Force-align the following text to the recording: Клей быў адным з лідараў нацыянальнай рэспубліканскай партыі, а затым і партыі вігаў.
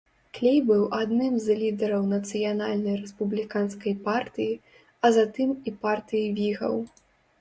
Клей 0.35 0.55
быў 0.69 0.83
адным 1.01 1.33
з 1.47 1.57
лідараў 1.59 2.07
нацыянальнай 2.15 2.95
рэспубліканскай 3.01 3.93
партыі, 4.07 4.59
а 5.07 5.13
затым 5.19 5.49
і 5.67 5.75
партыі 5.85 6.25
вігаў. 6.41 6.75